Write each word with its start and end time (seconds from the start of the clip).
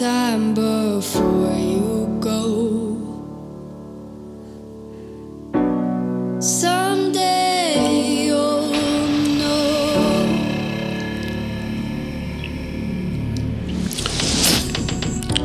time 0.00 0.54
before 0.54 1.54
you 1.58 2.18
go. 2.20 2.58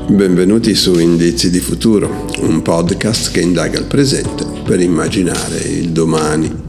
Benvenuti 0.08 0.74
su 0.74 0.98
Indizi 1.00 1.50
di 1.50 1.60
Futuro, 1.60 2.26
un 2.40 2.62
podcast 2.62 3.32
che 3.32 3.42
indaga 3.42 3.78
il 3.78 3.86
presente 3.88 4.46
per 4.64 4.80
immaginare 4.80 5.58
il 5.58 5.90
domani. 5.90 6.64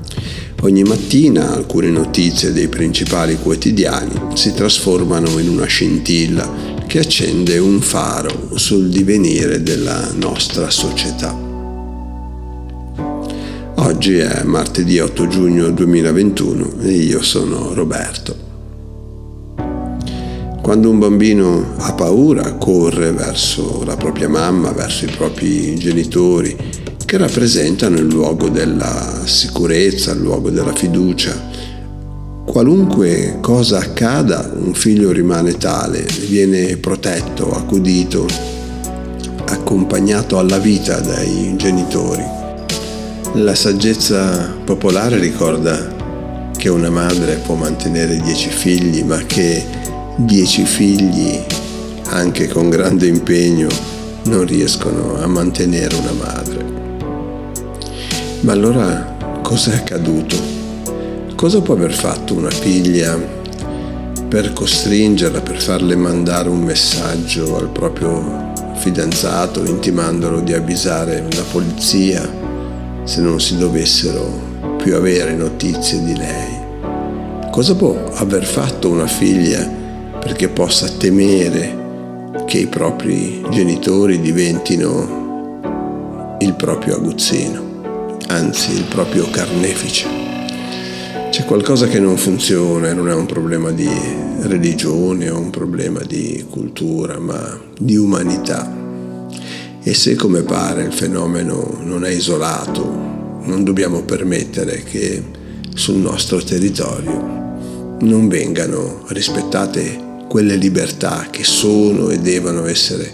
Ogni 0.63 0.83
mattina 0.83 1.53
alcune 1.53 1.91
notizie 1.91 2.53
dei 2.53 2.67
principali 2.67 3.37
quotidiani 3.37 4.35
si 4.35 4.53
trasformano 4.53 5.39
in 5.39 5.51
una 5.51 5.67
scintilla 5.67 6.76
che 6.87 7.01
accende 7.01 7.59
un 7.59 7.81
faro 7.81 8.51
sul 8.55 8.89
divenire 8.89 9.63
della 9.63 10.11
nostra 10.15 10.71
società. 10.71 11.35
Oggi 13.75 14.17
è 14.19 14.43
martedì 14.45 14.99
8 14.99 15.27
giugno 15.29 15.71
2021 15.71 16.81
e 16.83 16.91
io 16.91 17.23
sono 17.23 17.75
Roberto. 17.75 18.45
Quando 20.63 20.91
un 20.91 20.99
bambino 20.99 21.75
ha 21.79 21.93
paura 21.93 22.55
corre 22.55 23.13
verso 23.13 23.85
la 23.85 23.97
propria 23.97 24.29
mamma, 24.29 24.73
verso 24.73 25.05
i 25.05 25.11
propri 25.11 25.77
genitori, 25.79 26.57
che 27.05 27.17
rappresentano 27.19 27.99
il 27.99 28.07
luogo 28.07 28.49
della 28.49 29.23
sicurezza, 29.27 30.11
il 30.11 30.19
luogo 30.19 30.51
della 30.51 30.75
fiducia. 30.75 31.41
Qualunque 32.47 33.39
cosa 33.41 33.79
accada, 33.79 34.51
un 34.55 34.73
figlio 34.73 35.11
rimane 35.11 35.59
tale, 35.59 36.07
viene 36.29 36.77
protetto, 36.77 37.51
accudito, 37.51 38.27
accompagnato 39.47 40.39
alla 40.39 40.59
vita 40.59 41.01
dai 41.01 41.55
genitori. 41.57 42.25
La 43.35 43.55
saggezza 43.55 44.55
popolare 44.65 45.19
ricorda 45.19 45.93
che 46.57 46.69
una 46.71 46.89
madre 46.89 47.41
può 47.45 47.57
mantenere 47.57 48.21
dieci 48.21 48.49
figli, 48.49 49.03
ma 49.03 49.19
che 49.27 49.63
dieci 50.15 50.65
figli, 50.65 51.39
anche 52.05 52.49
con 52.49 52.71
grande 52.71 53.07
impegno, 53.07 53.69
non 54.27 54.47
riescono 54.47 55.21
a 55.21 55.27
mantenere 55.27 55.95
una 55.97 56.13
madre. 56.13 56.65
Ma 58.41 58.53
allora 58.53 59.41
cosa 59.43 59.73
è 59.73 59.77
accaduto? 59.77 60.56
Cosa 61.37 61.61
può 61.61 61.75
aver 61.75 61.93
fatto 61.93 62.33
una 62.33 62.51
figlia 62.51 63.15
per 64.27 64.55
costringerla, 64.55 65.43
per 65.43 65.61
farle 65.61 65.95
mandare 65.95 66.49
un 66.49 66.63
messaggio 66.63 67.59
al 67.59 67.69
proprio 67.69 68.53
fidanzato 68.77 69.63
intimandolo 69.67 70.41
di 70.41 70.55
avvisare 70.55 71.27
la 71.31 71.43
polizia 71.53 72.27
se 73.05 73.21
non 73.21 73.39
si 73.39 73.59
dovessero 73.59 74.77
più 74.79 74.97
avere 74.97 75.35
notizie 75.35 76.03
di 76.03 76.17
lei? 76.17 76.59
Cosa 77.51 77.77
può 77.77 78.15
aver 78.15 78.47
fatto 78.47 78.89
una 78.89 79.07
figlia 79.07 79.71
perché 80.19 80.49
possa 80.49 80.89
temere 80.89 82.45
che 82.47 82.61
i 82.61 82.67
propri 82.67 83.45
genitori 83.51 84.23
diventino 84.23 85.59
il 86.41 86.55
proprio 86.55 86.97
aguzzino, 86.97 88.21
anzi 88.29 88.73
il 88.73 88.85
proprio 88.85 89.29
carnefice. 89.31 90.36
C'è 91.37 91.45
qualcosa 91.45 91.87
che 91.87 92.01
non 92.01 92.17
funziona, 92.17 92.95
non 92.95 93.11
è 93.11 93.15
un 93.15 93.27
problema 93.27 93.71
di 93.71 93.87
religione 94.41 95.29
o 95.29 95.39
un 95.39 95.51
problema 95.51 96.01
di 96.01 96.43
cultura, 96.49 97.19
ma 97.19 97.61
di 97.79 97.95
umanità. 97.95 98.75
E 99.83 99.93
se 99.93 100.15
come 100.15 100.45
pare 100.45 100.85
il 100.85 100.95
fenomeno 100.95 101.77
non 101.83 102.07
è 102.07 102.09
isolato, 102.09 102.83
non 103.43 103.65
dobbiamo 103.65 104.01
permettere 104.05 104.83
che 104.83 105.23
sul 105.75 105.97
nostro 105.97 106.43
territorio 106.43 107.99
non 108.01 108.29
vengano 108.29 109.05
rispettate 109.09 110.25
quelle 110.27 110.57
libertà 110.57 111.27
che 111.31 111.45
sono 111.45 112.09
e 112.09 112.19
devono 112.19 112.65
essere 112.65 113.13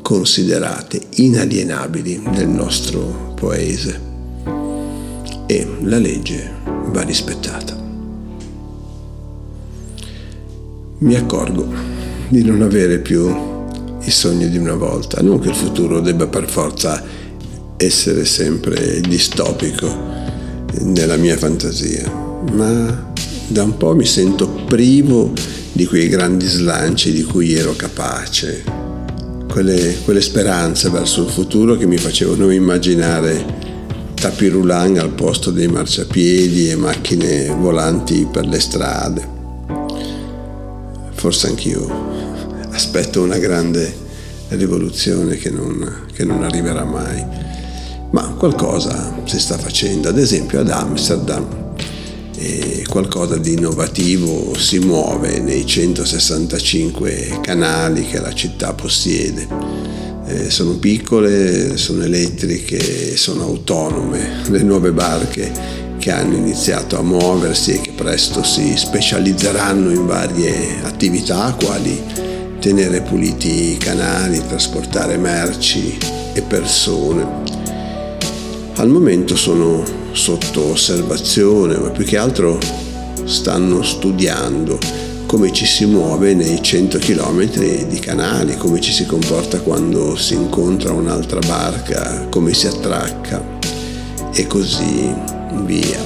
considerate 0.00 1.00
inalienabili 1.16 2.22
nel 2.24 2.46
nostro 2.46 3.34
paese 3.34 4.00
e 5.46 5.66
la 5.80 5.98
legge 5.98 6.63
va 6.94 7.02
rispettata. 7.02 7.76
Mi 10.98 11.16
accorgo 11.16 11.66
di 12.28 12.44
non 12.44 12.62
avere 12.62 13.00
più 13.00 13.28
i 14.00 14.10
sogni 14.10 14.48
di 14.48 14.56
una 14.56 14.74
volta, 14.74 15.20
non 15.20 15.40
che 15.40 15.48
il 15.48 15.56
futuro 15.56 16.00
debba 16.00 16.28
per 16.28 16.48
forza 16.48 17.02
essere 17.76 18.24
sempre 18.24 19.00
distopico 19.00 19.92
nella 20.82 21.16
mia 21.16 21.36
fantasia, 21.36 22.08
ma 22.52 23.12
da 23.48 23.64
un 23.64 23.76
po' 23.76 23.94
mi 23.96 24.06
sento 24.06 24.48
privo 24.66 25.32
di 25.72 25.86
quei 25.86 26.08
grandi 26.08 26.46
slanci 26.46 27.12
di 27.12 27.24
cui 27.24 27.54
ero 27.54 27.74
capace, 27.74 28.62
quelle, 29.50 29.96
quelle 30.04 30.20
speranze 30.20 30.90
verso 30.90 31.24
il 31.24 31.30
futuro 31.30 31.74
che 31.74 31.86
mi 31.86 31.98
facevano 31.98 32.50
immaginare 32.52 33.63
tapis 34.24 34.50
roulant 34.50 34.96
al 34.96 35.10
posto 35.10 35.50
dei 35.50 35.68
marciapiedi 35.68 36.70
e 36.70 36.76
macchine 36.76 37.48
volanti 37.48 38.26
per 38.32 38.46
le 38.46 38.58
strade. 38.58 39.28
Forse 41.12 41.48
anch'io 41.48 41.86
aspetto 42.70 43.20
una 43.20 43.36
grande 43.36 43.94
rivoluzione 44.48 45.36
che 45.36 45.50
non, 45.50 46.06
che 46.14 46.24
non 46.24 46.42
arriverà 46.42 46.84
mai, 46.84 47.22
ma 48.12 48.22
qualcosa 48.38 49.14
si 49.24 49.38
sta 49.38 49.58
facendo, 49.58 50.08
ad 50.08 50.18
esempio 50.18 50.60
ad 50.60 50.70
Amsterdam 50.70 51.74
e 52.34 52.82
qualcosa 52.88 53.36
di 53.36 53.52
innovativo 53.52 54.56
si 54.56 54.78
muove 54.78 55.38
nei 55.40 55.66
165 55.66 57.40
canali 57.42 58.06
che 58.06 58.20
la 58.20 58.32
città 58.32 58.72
possiede. 58.72 59.83
Eh, 60.26 60.50
sono 60.50 60.78
piccole, 60.78 61.76
sono 61.76 62.02
elettriche, 62.02 63.16
sono 63.16 63.42
autonome, 63.42 64.42
le 64.48 64.62
nuove 64.62 64.90
barche 64.90 65.52
che 65.98 66.10
hanno 66.10 66.36
iniziato 66.36 66.98
a 66.98 67.02
muoversi 67.02 67.72
e 67.72 67.80
che 67.80 67.92
presto 67.94 68.42
si 68.42 68.76
specializzeranno 68.76 69.90
in 69.90 70.06
varie 70.06 70.82
attività 70.82 71.54
quali 71.58 71.98
tenere 72.58 73.02
puliti 73.02 73.72
i 73.72 73.76
canali, 73.76 74.42
trasportare 74.46 75.18
merci 75.18 75.96
e 76.32 76.40
persone. 76.42 77.26
Al 78.76 78.88
momento 78.88 79.36
sono 79.36 79.82
sotto 80.12 80.70
osservazione, 80.70 81.76
ma 81.76 81.90
più 81.90 82.04
che 82.04 82.16
altro 82.16 82.58
stanno 83.24 83.82
studiando 83.82 84.78
come 85.34 85.50
ci 85.50 85.66
si 85.66 85.84
muove 85.84 86.32
nei 86.32 86.62
100 86.62 86.98
km 86.98 87.44
di 87.88 87.98
canali, 87.98 88.56
come 88.56 88.80
ci 88.80 88.92
si 88.92 89.04
comporta 89.04 89.58
quando 89.58 90.14
si 90.14 90.34
incontra 90.34 90.92
un'altra 90.92 91.40
barca, 91.40 92.28
come 92.30 92.54
si 92.54 92.68
attracca 92.68 93.44
e 94.32 94.46
così 94.46 95.12
via. 95.64 95.98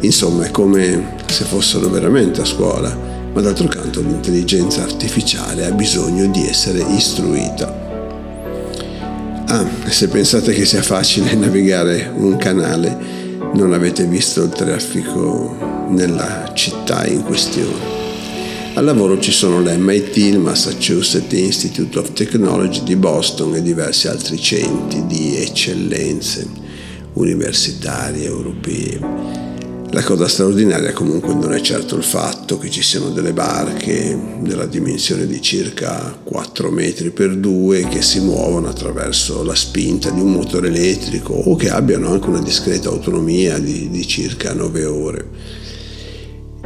Insomma, 0.00 0.44
è 0.44 0.50
come 0.50 1.14
se 1.24 1.44
fossero 1.44 1.88
veramente 1.88 2.42
a 2.42 2.44
scuola, 2.44 2.94
ma 3.32 3.40
d'altro 3.40 3.66
canto 3.66 4.02
l'intelligenza 4.02 4.82
artificiale 4.82 5.64
ha 5.64 5.70
bisogno 5.70 6.26
di 6.26 6.46
essere 6.46 6.84
istruita. 6.94 7.74
Ah, 9.46 9.64
se 9.88 10.08
pensate 10.08 10.52
che 10.52 10.66
sia 10.66 10.82
facile 10.82 11.32
navigare 11.34 12.12
un 12.14 12.36
canale, 12.36 12.94
non 13.54 13.72
avete 13.72 14.04
visto 14.04 14.42
il 14.42 14.50
traffico 14.50 15.86
nella 15.88 16.50
città 16.52 17.06
in 17.06 17.22
questione. 17.22 17.99
Al 18.80 18.86
lavoro 18.86 19.20
ci 19.20 19.30
sono 19.30 19.60
l'MIT, 19.60 20.16
il 20.16 20.38
Massachusetts 20.38 21.34
Institute 21.34 21.98
of 21.98 22.14
Technology 22.14 22.82
di 22.82 22.96
Boston 22.96 23.54
e 23.54 23.60
diversi 23.60 24.08
altri 24.08 24.40
centri 24.40 25.04
di 25.04 25.36
eccellenze 25.36 26.48
universitarie 27.12 28.24
europee. 28.24 28.98
La 29.90 30.02
cosa 30.02 30.26
straordinaria 30.28 30.94
comunque 30.94 31.34
non 31.34 31.52
è 31.52 31.60
certo 31.60 31.94
il 31.94 32.02
fatto 32.02 32.56
che 32.56 32.70
ci 32.70 32.80
siano 32.80 33.10
delle 33.10 33.34
barche 33.34 34.18
della 34.40 34.64
dimensione 34.64 35.26
di 35.26 35.42
circa 35.42 36.18
4 36.24 36.70
metri 36.70 37.10
per 37.10 37.36
2 37.36 37.86
che 37.86 38.00
si 38.00 38.20
muovono 38.20 38.70
attraverso 38.70 39.42
la 39.42 39.54
spinta 39.54 40.08
di 40.08 40.22
un 40.22 40.32
motore 40.32 40.68
elettrico 40.68 41.34
o 41.34 41.54
che 41.54 41.68
abbiano 41.68 42.10
anche 42.10 42.30
una 42.30 42.40
discreta 42.40 42.88
autonomia 42.88 43.58
di, 43.58 43.90
di 43.90 44.06
circa 44.06 44.54
9 44.54 44.84
ore. 44.86 45.59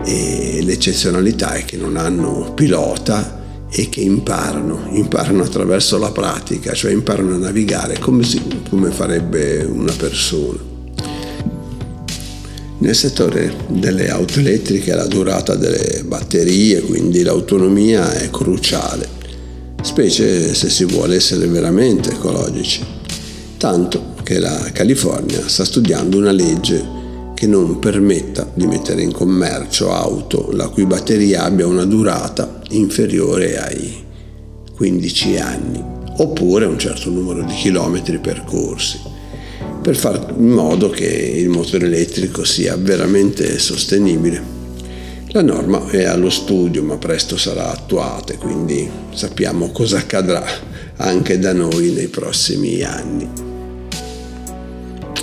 E 0.05 0.61
l'eccezionalità 0.62 1.55
è 1.55 1.65
che 1.65 1.77
non 1.77 1.97
hanno 1.97 2.53
pilota 2.55 3.43
e 3.71 3.89
che 3.89 4.01
imparano, 4.01 4.87
imparano 4.91 5.43
attraverso 5.43 5.99
la 5.99 6.12
pratica, 6.12 6.73
cioè 6.75 6.93
imparano 6.93 7.35
a 7.35 7.39
navigare 7.39 7.99
come, 7.99 8.23
si, 8.23 8.41
come 8.69 8.91
farebbe 8.91 9.65
una 9.65 9.93
persona. 9.93 10.73
Nel 12.79 12.95
settore 12.95 13.55
delle 13.69 14.11
auto 14.11 14.39
elettriche 14.41 14.95
la 14.95 15.06
durata 15.06 15.55
delle 15.55 16.03
batterie, 16.05 16.83
quindi 16.83 17.23
l'autonomia 17.23 18.12
è 18.12 18.31
cruciale. 18.31 19.09
specie 19.83 20.55
se 20.55 20.71
si 20.71 20.85
vuole 20.85 21.17
essere 21.17 21.47
veramente 21.47 22.11
ecologici. 22.11 22.85
Tanto 23.56 24.15
che 24.23 24.39
la 24.39 24.71
California 24.73 25.49
sta 25.49 25.65
studiando 25.65 26.19
una 26.19 26.33
legge 26.33 26.94
che 27.44 27.50
non 27.50 27.79
permetta 27.79 28.50
di 28.55 28.67
mettere 28.67 29.02
in 29.02 29.12
commercio 29.12 29.93
auto 29.93 30.49
la 30.52 30.69
cui 30.69 30.87
batteria 30.87 31.44
abbia 31.44 31.67
una 31.67 31.85
durata 31.85 32.61
inferiore 32.70 33.58
ai 33.58 34.02
15 34.75 35.37
anni 35.37 35.85
oppure 36.17 36.64
un 36.64 36.79
certo 36.79 37.11
numero 37.11 37.43
di 37.43 37.52
chilometri 37.52 38.19
percorsi 38.19 38.99
per 39.82 39.94
fare 39.94 40.25
in 40.38 40.49
modo 40.49 40.88
che 40.88 41.05
il 41.05 41.50
motore 41.50 41.85
elettrico 41.85 42.44
sia 42.44 42.76
veramente 42.76 43.58
sostenibile. 43.58 44.43
La 45.32 45.43
norma 45.43 45.87
è 45.91 46.05
allo 46.05 46.31
studio 46.31 46.82
ma 46.82 46.96
presto 46.96 47.37
sarà 47.37 47.70
attuata 47.70 48.32
e 48.32 48.38
quindi 48.38 48.88
sappiamo 49.12 49.70
cosa 49.70 49.99
accadrà 49.99 50.43
anche 50.96 51.38
da 51.38 51.52
noi 51.52 51.91
nei 51.91 52.08
prossimi 52.08 52.82
anni. 52.82 53.29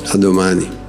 A 0.06 0.18
domani. 0.18 0.81